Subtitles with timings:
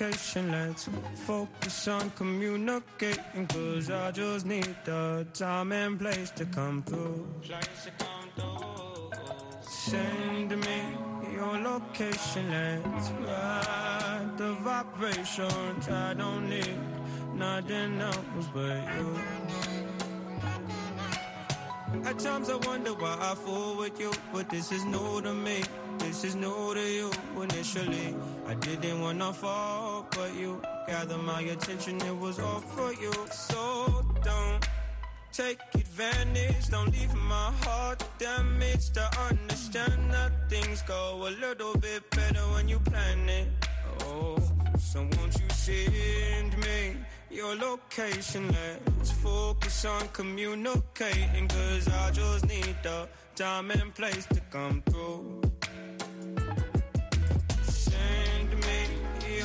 [0.00, 0.50] your location.
[0.50, 0.88] Let's
[1.26, 3.46] focus on communicating.
[3.46, 7.26] Cause I just need the time and place to come through.
[9.62, 10.80] Send me
[11.32, 12.50] your location.
[12.50, 15.88] Let's ride the vibrations.
[15.88, 16.78] I don't need
[17.34, 19.18] nothing else but you.
[22.04, 25.62] At times I wonder why I fool with you, but this is new to me.
[25.98, 27.10] This is new to you.
[27.42, 28.14] Initially,
[28.46, 29.87] I didn't wanna fall,
[30.18, 31.96] but you gathered my attention.
[32.02, 33.12] It was all for you.
[33.30, 34.68] So don't
[35.32, 36.68] take advantage.
[36.70, 38.94] Don't leave my heart damaged.
[38.94, 43.48] To understand that things go a little bit better when you plan it.
[44.04, 44.38] Oh,
[44.78, 46.96] so won't you send me
[47.30, 48.44] your location?
[48.98, 51.46] Let's focus on communicating.
[51.48, 55.47] Cause I just need the time and place to come through.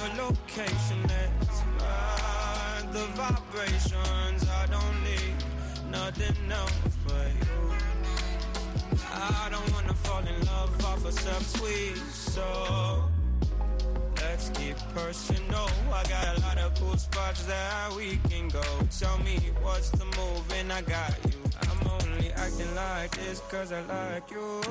[0.03, 1.01] Your location.
[1.07, 4.49] Let's ride the vibrations.
[4.49, 5.35] I don't need
[5.91, 7.61] nothing else but you.
[9.13, 13.03] I don't wanna fall in love off of some tweet, so
[14.17, 15.69] let's get personal.
[15.91, 18.63] I got a lot of cool spots that we can go.
[18.99, 21.39] Tell me what's the move, and I got you.
[21.61, 24.61] I'm only acting like this cause I like you.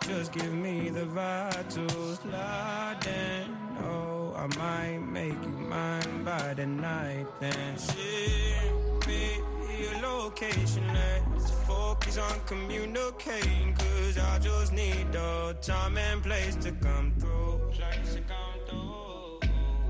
[0.00, 3.61] Just give me the vibe to slide in.
[3.80, 7.78] Oh, I might make you mine by the night then.
[7.78, 9.40] Ship me
[9.80, 13.74] your location, let's focus on communicating.
[13.74, 17.60] Cause I just need the time and place to come through.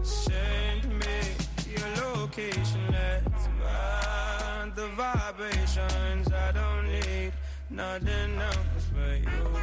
[0.02, 1.20] Send me
[1.70, 6.28] your location, let's find the vibrations.
[6.32, 7.32] I don't need
[7.70, 9.62] nothing else but you.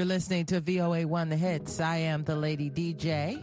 [0.00, 1.78] You're listening to VOA One The Hits.
[1.78, 3.38] I am the Lady DJ.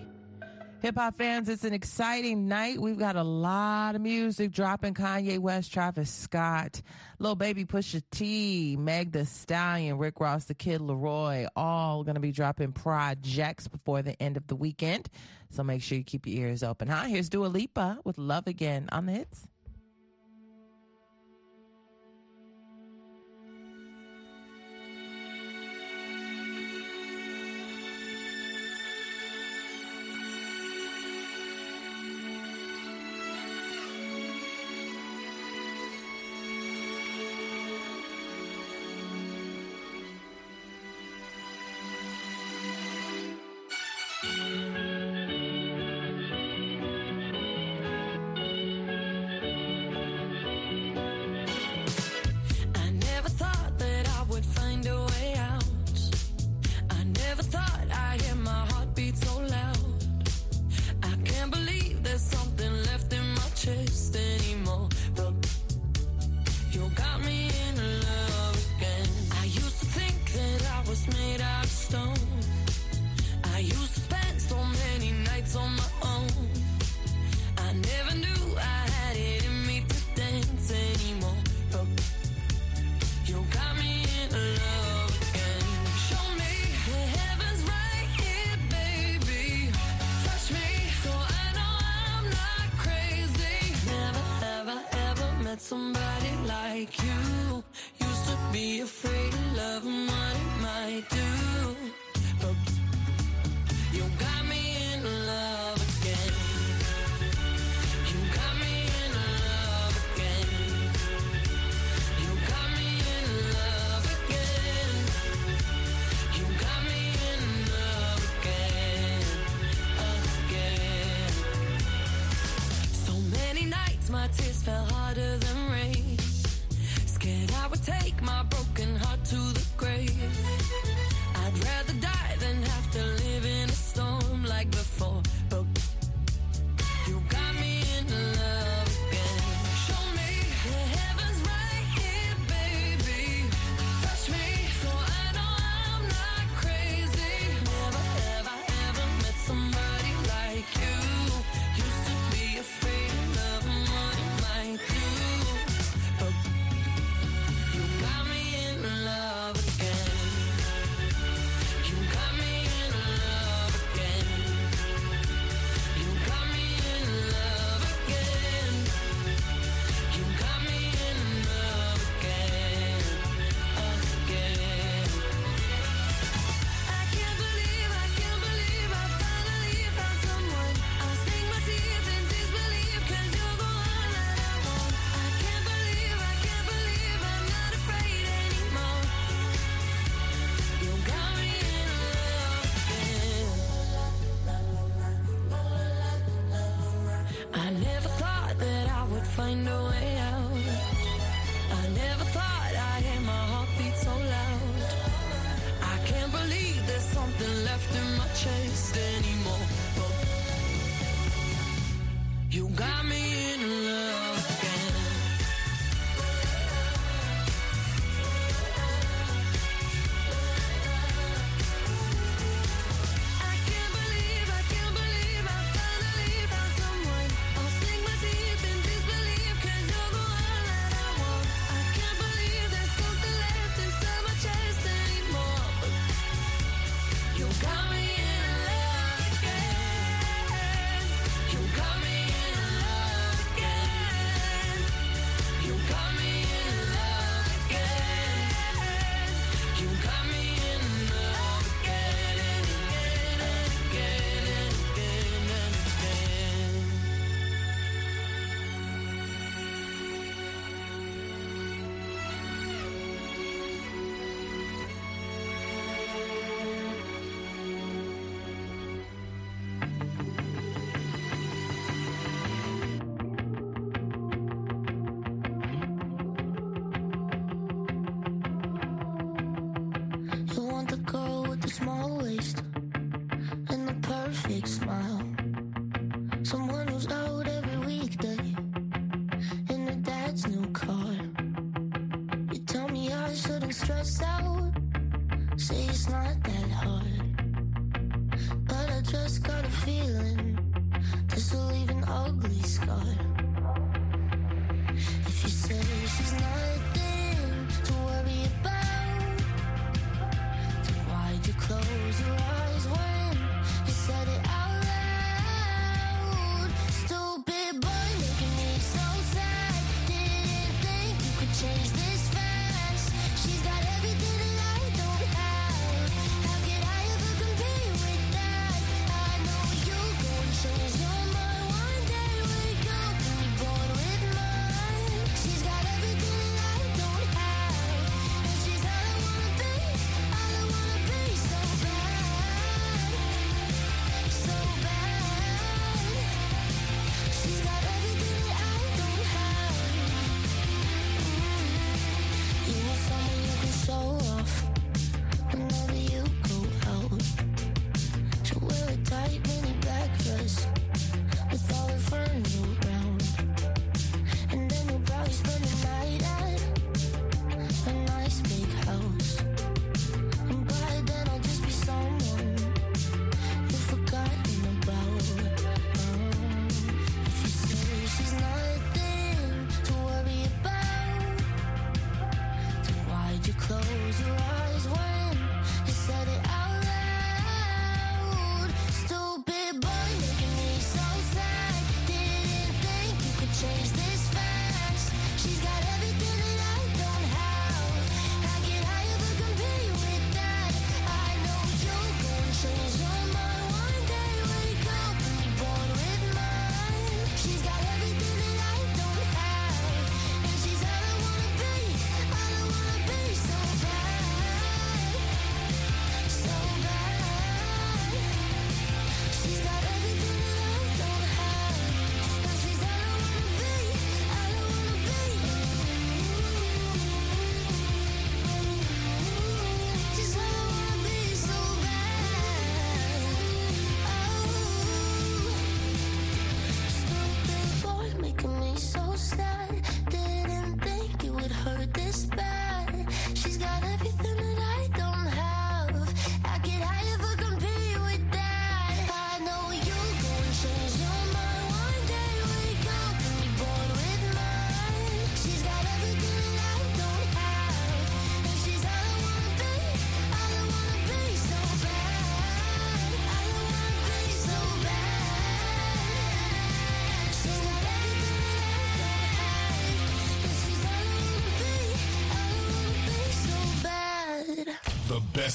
[0.81, 2.79] Hip hop fans, it's an exciting night.
[2.79, 4.95] We've got a lot of music dropping.
[4.95, 6.81] Kanye West, Travis Scott,
[7.19, 12.21] Lil Baby Pusha T, Meg The Stallion, Rick Ross, The Kid LAROI, all going to
[12.21, 15.09] be dropping projects before the end of the weekend.
[15.51, 16.87] So make sure you keep your ears open.
[16.87, 19.45] Hi, here's Dua Lipa with Love Again on the hits.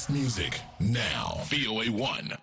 [0.03, 1.37] Best music now.
[1.45, 2.42] VOA 1.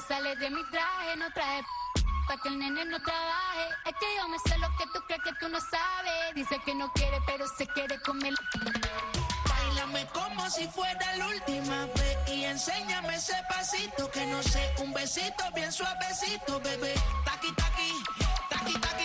[0.00, 1.62] Sale de mi traje, no traje
[2.26, 3.68] pa' que el nene no trabaje.
[3.86, 6.34] Es que yo me sé lo que tú crees que tú no sabes.
[6.34, 8.34] Dice que no quiere, pero se quiere comer.
[9.48, 14.92] Bailame como si fuera la última vez y enséñame ese pasito que no sé, un
[14.92, 16.94] besito bien suavecito, bebé.
[17.24, 17.92] Taqui taqui,
[18.50, 19.03] taqui taqui.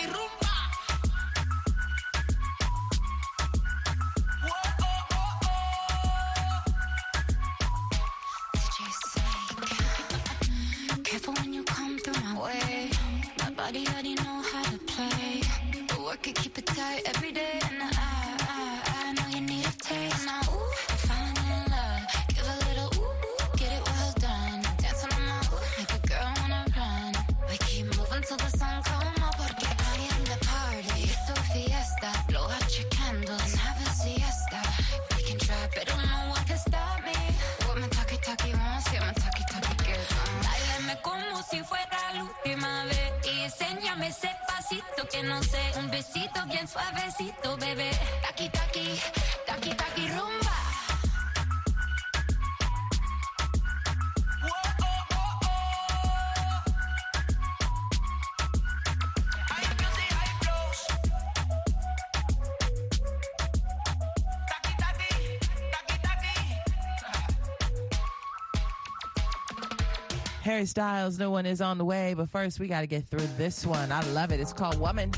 [70.42, 73.26] Harry Styles, new one is on the way, but first we got to get through
[73.36, 73.92] this one.
[73.92, 74.40] I love it.
[74.40, 75.12] It's called Woman.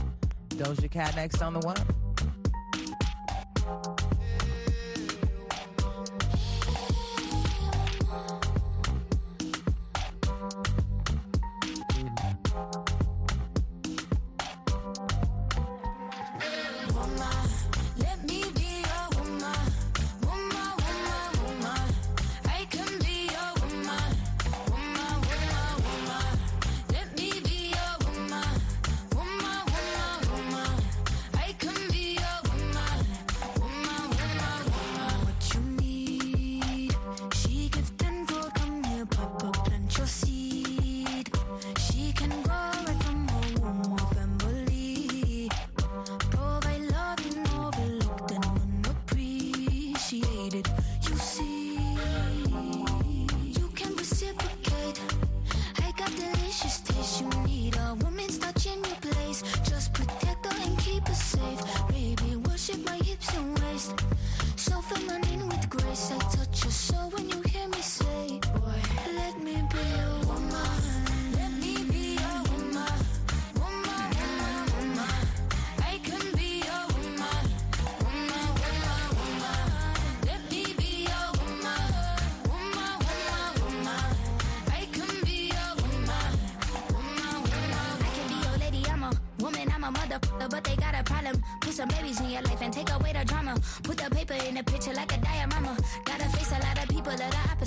[0.48, 1.76] Doja Cat next on the one.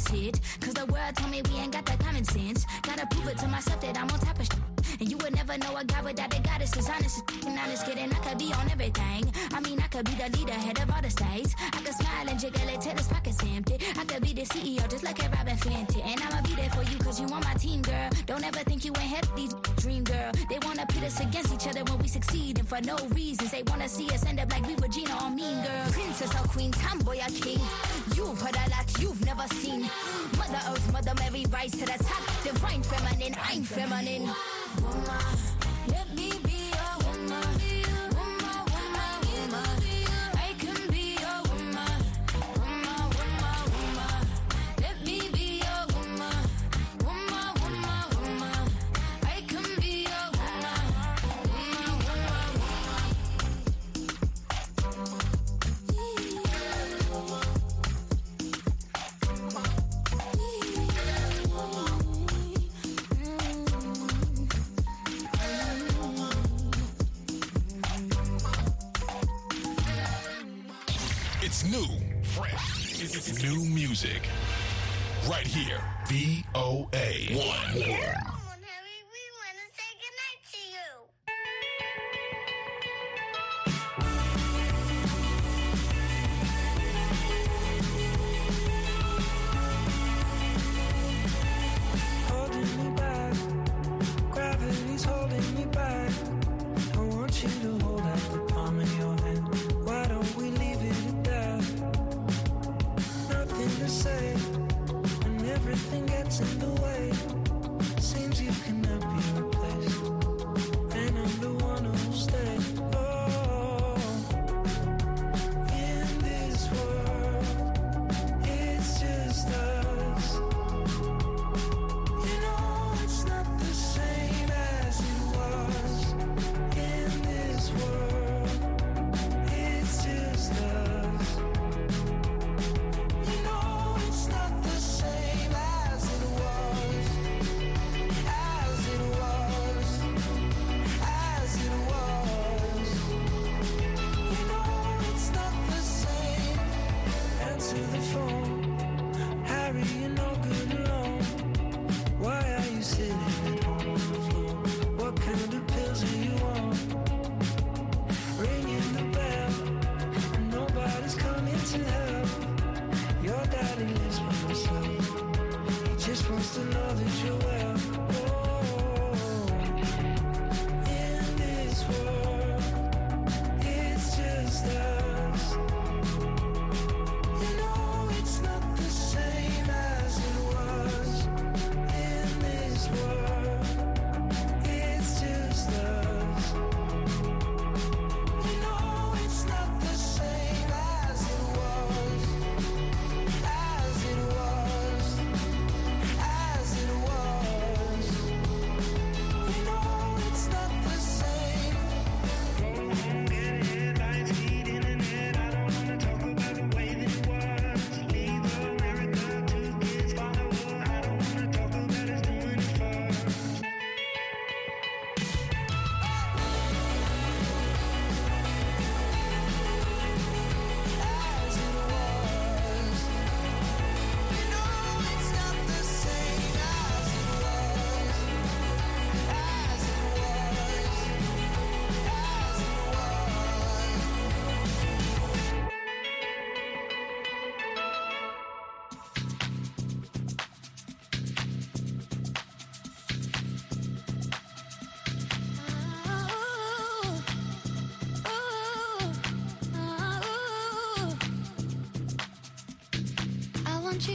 [0.09, 0.39] shit.
[0.61, 2.65] Cause the world told me we ain't got that common sense.
[2.81, 4.59] Gotta prove it to myself that I'm on top of shit.
[4.99, 7.23] And you would never know a guy without a goddess is honest.
[7.45, 9.31] And honest kidding, I could be on everything.
[9.51, 11.55] I mean, I could be the leader, head of all the states.
[11.59, 13.77] I could smile and jiggle it till his pockets empty.
[13.97, 16.05] I could be the CEO, just like a Robyn Fenty.
[16.05, 18.09] And I'ma be there for you, cause you on my team, girl.
[18.25, 20.31] Don't ever think you ain't have these dream, girl.
[20.49, 22.59] They wanna pit us against each other when we succeed.
[22.59, 25.29] And for no reasons, they wanna see us end up like we were Gina or
[25.29, 25.85] Mean Girl.
[25.91, 27.59] Princess or Queen, Tomboy or King.
[28.15, 29.11] You've heard a lot, You
[31.65, 32.43] rise to the top.
[32.43, 34.29] Divine feminine, I'm feminine.
[34.81, 35.54] Woman.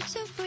[0.01, 0.39] Want you